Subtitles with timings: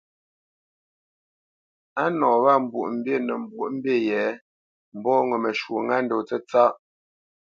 [2.03, 4.21] A nɔ wâ Mbwoʼmbî nə mbwoʼnə́ mbî yě
[4.97, 6.63] mbɔ́ ŋo məshwɔ̌ ŋá ndó tsətsâ.